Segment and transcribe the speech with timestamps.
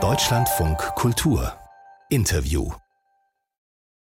[0.00, 1.52] Deutschlandfunk Kultur
[2.10, 2.70] Interview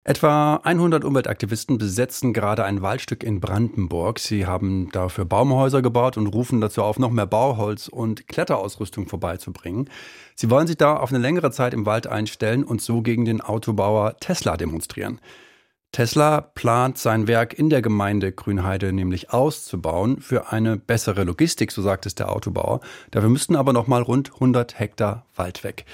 [0.03, 4.19] Etwa 100 Umweltaktivisten besetzen gerade ein Waldstück in Brandenburg.
[4.19, 9.89] Sie haben dafür Baumhäuser gebaut und rufen dazu auf, noch mehr Bauholz und Kletterausrüstung vorbeizubringen.
[10.35, 13.41] Sie wollen sich da auf eine längere Zeit im Wald einstellen und so gegen den
[13.41, 15.19] Autobauer Tesla demonstrieren.
[15.91, 21.81] Tesla plant sein Werk in der Gemeinde Grünheide nämlich auszubauen für eine bessere Logistik, so
[21.81, 22.81] sagt es der Autobauer.
[23.09, 25.85] Dafür müssten aber noch mal rund 100 Hektar Wald weg.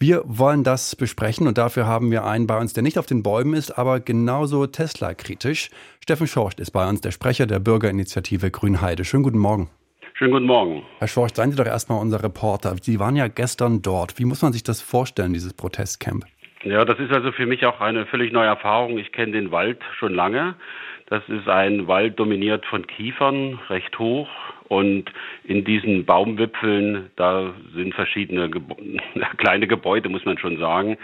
[0.00, 3.22] Wir wollen das besprechen und dafür haben wir einen bei uns, der nicht auf den
[3.22, 5.70] Bäumen ist, aber genauso Tesla-kritisch.
[6.00, 9.04] Steffen Schorcht ist bei uns, der Sprecher der Bürgerinitiative Grünheide.
[9.04, 9.70] Schönen guten Morgen.
[10.14, 10.82] Schönen guten Morgen.
[10.98, 12.76] Herr Schorcht, seien Sie doch erstmal unser Reporter.
[12.80, 14.18] Sie waren ja gestern dort.
[14.18, 16.24] Wie muss man sich das vorstellen, dieses Protestcamp?
[16.64, 18.96] Ja, das ist also für mich auch eine völlig neue Erfahrung.
[18.98, 20.54] Ich kenne den Wald schon lange.
[21.06, 24.28] Das ist ein Wald dominiert von Kiefern, recht hoch.
[24.68, 25.12] Und
[25.44, 28.76] in diesen Baumwipfeln, da sind verschiedene Gebo
[29.36, 30.96] kleine Gebäude, muss man schon sagen,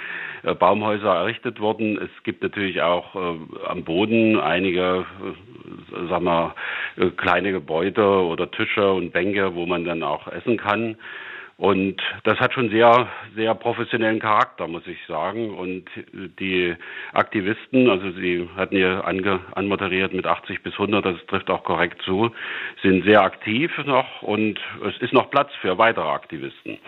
[0.44, 1.98] äh, Baumhäuser errichtet worden.
[1.98, 6.54] Es gibt natürlich auch äh, am Boden einige, äh, sag mal,
[6.96, 10.96] äh, kleine Gebäude oder Tische und Bänke, wo man dann auch essen kann.
[11.58, 15.58] Und das hat schon sehr, sehr professionellen Charakter, muss ich sagen.
[15.58, 15.86] Und
[16.38, 16.76] die
[17.12, 22.00] Aktivisten, also Sie hatten ja ange, anmoderiert mit 80 bis 100, das trifft auch korrekt
[22.02, 22.30] zu,
[22.80, 26.78] sind sehr aktiv noch und es ist noch Platz für weitere Aktivisten.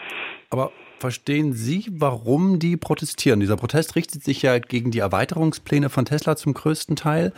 [0.50, 3.40] Aber Verstehen Sie, warum die protestieren?
[3.40, 7.32] Dieser Protest richtet sich ja gegen die Erweiterungspläne von Tesla zum größten Teil.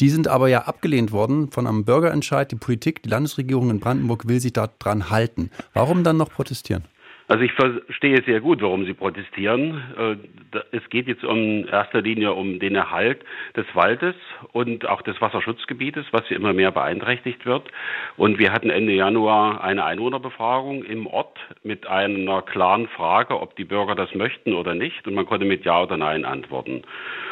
[0.00, 2.52] Die sind aber ja abgelehnt worden von einem Bürgerentscheid.
[2.52, 5.50] Die Politik, die Landesregierung in Brandenburg will sich daran halten.
[5.72, 6.84] Warum dann noch protestieren?
[7.28, 9.82] Also ich verstehe sehr gut, warum Sie protestieren.
[9.98, 13.24] Äh, es geht jetzt in erster Linie um den Erhalt
[13.56, 14.14] des Waldes
[14.52, 17.68] und auch des Wasserschutzgebietes, was ja immer mehr beeinträchtigt wird.
[18.16, 23.64] Und wir hatten Ende Januar eine Einwohnerbefragung im Ort mit einer klaren Frage, ob die
[23.64, 25.06] Bürger das möchten oder nicht.
[25.08, 26.82] Und man konnte mit Ja oder Nein antworten.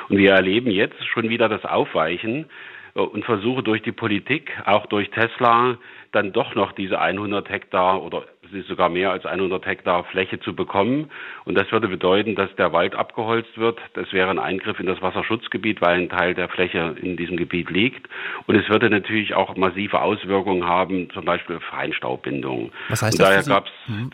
[0.09, 2.47] Und wir erleben jetzt schon wieder das Aufweichen
[2.95, 5.79] und Versuche durch die Politik, auch durch Tesla,
[6.13, 10.39] dann doch noch diese 100 Hektar oder es ist sogar mehr als 100 Hektar Fläche
[10.39, 11.11] zu bekommen.
[11.45, 13.81] Und das würde bedeuten, dass der Wald abgeholzt wird.
[13.95, 17.69] Das wäre ein Eingriff in das Wasserschutzgebiet, weil ein Teil der Fläche in diesem Gebiet
[17.71, 18.09] liegt.
[18.47, 22.71] Und es würde natürlich auch massive Auswirkungen haben, zum Beispiel Feinstaubbindung.
[22.91, 23.63] Was heißt Und das daher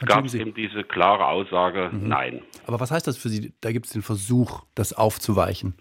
[0.06, 2.08] gab es hm, eben diese klare Aussage, mhm.
[2.08, 2.42] nein.
[2.66, 3.52] Aber was heißt das für Sie?
[3.60, 5.74] Da gibt es den Versuch, das aufzuweichen.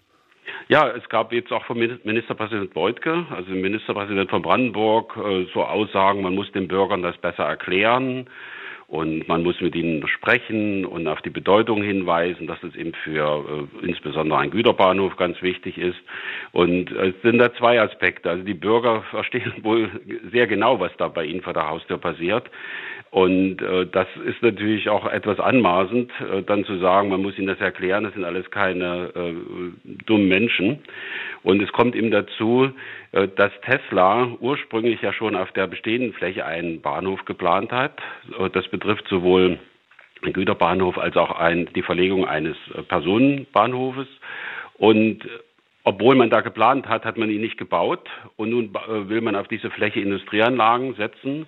[0.70, 6.22] Ja, es gab jetzt auch vom Ministerpräsident Beutke, also Ministerpräsident von Brandenburg, äh, so Aussagen,
[6.22, 8.28] man muss den Bürgern das besser erklären
[8.86, 13.68] und man muss mit ihnen sprechen und auf die Bedeutung hinweisen, dass es eben für
[13.82, 15.98] äh, insbesondere ein Güterbahnhof ganz wichtig ist.
[16.52, 18.30] Und es sind da zwei Aspekte.
[18.30, 19.90] Also die Bürger verstehen wohl
[20.30, 22.48] sehr genau, was da bei ihnen vor der Haustür passiert.
[23.10, 27.48] Und äh, das ist natürlich auch etwas anmaßend, äh, dann zu sagen, man muss ihnen
[27.48, 29.34] das erklären, das sind alles keine äh,
[30.06, 30.78] dummen Menschen.
[31.42, 32.70] Und es kommt eben dazu,
[33.10, 37.98] äh, dass Tesla ursprünglich ja schon auf der bestehenden Fläche einen Bahnhof geplant hat.
[38.38, 39.58] Äh, das betrifft sowohl
[40.24, 44.08] den Güterbahnhof als auch ein, die Verlegung eines äh, Personenbahnhofes.
[44.74, 45.28] Und
[45.82, 48.08] obwohl man da geplant hat, hat man ihn nicht gebaut.
[48.36, 48.72] Und nun
[49.08, 51.46] will man auf diese Fläche Industrieanlagen setzen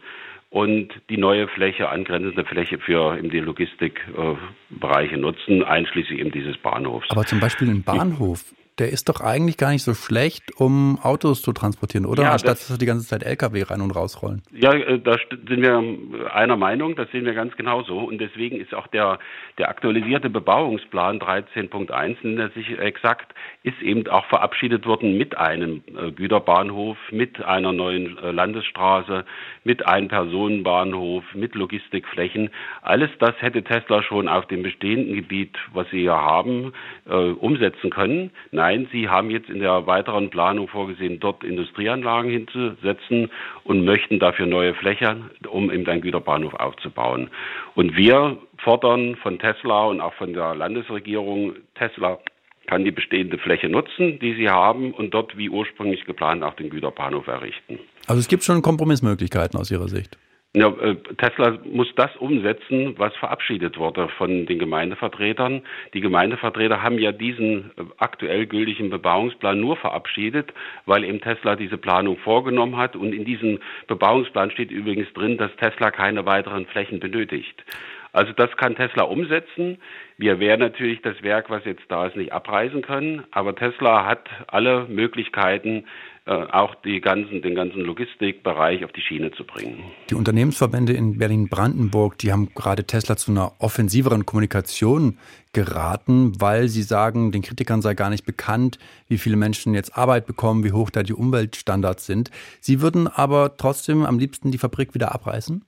[0.52, 7.10] und die neue Fläche, angrenzende Fläche für eben die Logistikbereiche nutzen, einschließlich eben dieses Bahnhofs.
[7.10, 8.44] Aber zum Beispiel ein Bahnhof,
[8.78, 12.22] der ist doch eigentlich gar nicht so schlecht, um Autos zu transportieren, oder?
[12.22, 14.42] Ja, Anstatt das, dass die ganze Zeit LKW rein und rausrollen.
[14.50, 17.98] Ja, äh, da sind wir einer Meinung, das sehen wir ganz genauso.
[17.98, 19.18] Und deswegen ist auch der,
[19.58, 25.82] der aktualisierte Bebauungsplan 13.1, nennt er sich exakt, ist eben auch verabschiedet worden mit einem
[25.94, 29.26] äh, Güterbahnhof, mit einer neuen äh, Landesstraße,
[29.64, 32.48] mit einem Personenbahnhof, mit Logistikflächen.
[32.80, 36.72] Alles das hätte Tesla schon auf dem bestehenden Gebiet, was sie hier haben,
[37.04, 38.30] umsetzen können.
[38.62, 43.28] Nein, Sie haben jetzt in der weiteren Planung vorgesehen, dort Industrieanlagen hinzusetzen
[43.64, 47.28] und möchten dafür neue Flächen, um eben einen Güterbahnhof aufzubauen.
[47.74, 52.20] Und wir fordern von Tesla und auch von der Landesregierung, Tesla
[52.68, 56.70] kann die bestehende Fläche nutzen, die sie haben, und dort wie ursprünglich geplant auch den
[56.70, 57.80] Güterbahnhof errichten.
[58.06, 60.16] Also es gibt schon Kompromissmöglichkeiten aus Ihrer Sicht.
[60.54, 65.62] Ja, äh, Tesla muss das umsetzen, was verabschiedet wurde von den Gemeindevertretern.
[65.94, 70.52] Die Gemeindevertreter haben ja diesen äh, aktuell gültigen Bebauungsplan nur verabschiedet,
[70.84, 72.96] weil eben Tesla diese Planung vorgenommen hat.
[72.96, 77.64] Und in diesem Bebauungsplan steht übrigens drin, dass Tesla keine weiteren Flächen benötigt.
[78.12, 79.78] Also das kann Tesla umsetzen.
[80.22, 83.24] Wir werden natürlich das Werk, was jetzt da ist, nicht abreißen können.
[83.32, 85.84] Aber Tesla hat alle Möglichkeiten,
[86.26, 89.82] äh, auch ganzen, den ganzen Logistikbereich auf die Schiene zu bringen.
[90.10, 95.18] Die Unternehmensverbände in Berlin-Brandenburg, die haben gerade Tesla zu einer offensiveren Kommunikation
[95.52, 98.78] geraten, weil sie sagen, den Kritikern sei gar nicht bekannt,
[99.08, 102.30] wie viele Menschen jetzt Arbeit bekommen, wie hoch da die Umweltstandards sind.
[102.60, 105.64] Sie würden aber trotzdem am liebsten die Fabrik wieder abreißen?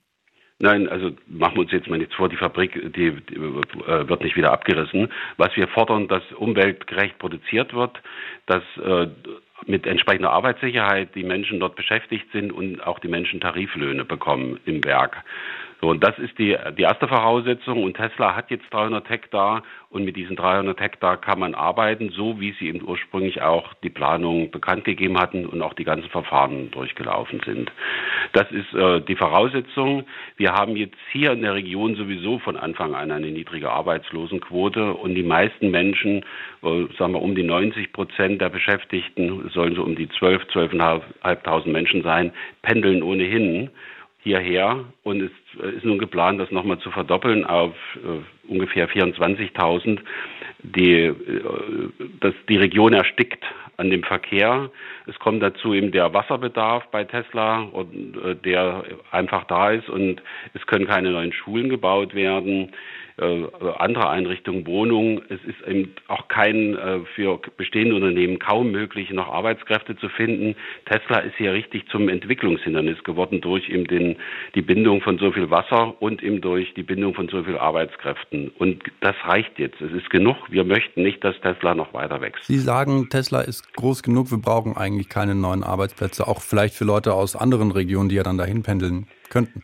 [0.59, 4.23] Nein, also machen wir uns jetzt mal nichts vor, die Fabrik, die, die äh, wird
[4.23, 5.11] nicht wieder abgerissen.
[5.35, 8.01] Was wir fordern, dass umweltgerecht produziert wird,
[8.45, 9.07] dass äh,
[9.65, 14.83] mit entsprechender Arbeitssicherheit die Menschen dort beschäftigt sind und auch die Menschen Tariflöhne bekommen im
[14.85, 15.23] Werk.
[15.81, 17.83] So, und das ist die, die erste Voraussetzung.
[17.83, 22.39] Und Tesla hat jetzt 300 Hektar und mit diesen 300 Hektar kann man arbeiten, so
[22.39, 26.71] wie sie eben ursprünglich auch die Planung bekannt gegeben hatten und auch die ganzen Verfahren
[26.71, 27.71] durchgelaufen sind.
[28.33, 30.05] Das ist äh, die Voraussetzung.
[30.37, 35.15] Wir haben jetzt hier in der Region sowieso von Anfang an eine niedrige Arbeitslosenquote und
[35.15, 36.25] die meisten Menschen,
[36.63, 41.69] äh, sagen wir um die 90 Prozent der Beschäftigten, sollen so um die 12, 12.500
[41.69, 42.31] Menschen sein,
[42.61, 43.69] pendeln ohnehin
[44.25, 45.31] hierher und es
[45.75, 49.99] ist nun geplant, das nochmal zu verdoppeln auf äh, ungefähr 24.000.
[50.63, 51.13] Die, äh,
[52.21, 53.43] das, die Region erstickt
[53.77, 54.71] an dem Verkehr.
[55.05, 60.23] Es kommt dazu eben der Wasserbedarf bei Tesla, und, äh, der einfach da ist und
[60.55, 65.21] es können keine neuen Schulen gebaut werden äh, andere Einrichtungen, Wohnungen.
[65.29, 70.55] Es ist eben auch kein äh, für bestehende Unternehmen kaum möglich, noch Arbeitskräfte zu finden.
[70.85, 74.17] Tesla ist hier richtig zum Entwicklungshindernis geworden durch eben den,
[74.53, 78.49] die Bindung von so viel Wasser und eben durch die Bindung von so viel Arbeitskräften.
[78.49, 79.79] Und das reicht jetzt.
[79.79, 80.35] Es ist genug.
[80.49, 82.45] Wir möchten nicht, dass Tesla noch weiter wächst.
[82.45, 84.29] Sie sagen, Tesla ist groß genug.
[84.31, 86.27] Wir brauchen eigentlich keine neuen Arbeitsplätze.
[86.27, 89.63] Auch vielleicht für Leute aus anderen Regionen, die ja dann dahin pendeln könnten.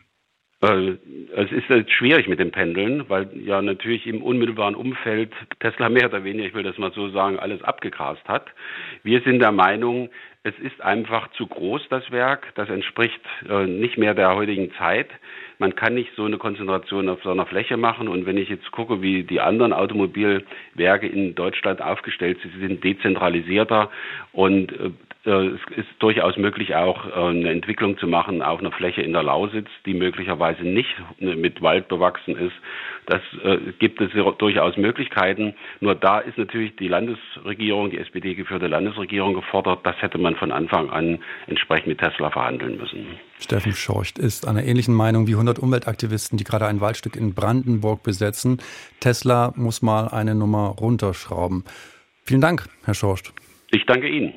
[0.62, 6.06] Es ist jetzt schwierig mit dem Pendeln, weil ja natürlich im unmittelbaren Umfeld Tesla mehr
[6.06, 8.46] oder weniger, ich will das mal so sagen, alles abgegrast hat.
[9.02, 10.08] Wir sind der Meinung,
[10.44, 12.52] es ist einfach zu groß, das Werk.
[12.54, 15.08] Das entspricht äh, nicht mehr der heutigen Zeit.
[15.58, 18.06] Man kann nicht so eine Konzentration auf so einer Fläche machen.
[18.06, 22.84] Und wenn ich jetzt gucke, wie die anderen Automobilwerke in Deutschland aufgestellt sind, sie sind
[22.84, 23.90] dezentralisierter
[24.32, 24.90] und äh,
[25.24, 29.22] es ist durchaus möglich, auch äh, eine Entwicklung zu machen auf einer Fläche in der
[29.22, 30.90] Lausitz, die möglicherweise nicht
[31.20, 32.54] äh, mit Wald bewachsen ist.
[33.06, 33.20] Das
[33.80, 35.54] gibt es durchaus Möglichkeiten.
[35.80, 39.80] Nur da ist natürlich die Landesregierung, die SPD geführte Landesregierung gefordert.
[39.82, 43.06] Das hätte man von Anfang an entsprechend mit Tesla verhandeln müssen.
[43.40, 48.04] Steffen Schorcht ist einer ähnlichen Meinung wie 100 Umweltaktivisten, die gerade ein Waldstück in Brandenburg
[48.04, 48.62] besetzen.
[49.00, 51.64] Tesla muss mal eine Nummer runterschrauben.
[52.24, 53.32] Vielen Dank, Herr Schorcht.
[53.72, 54.32] Ich danke Ihnen.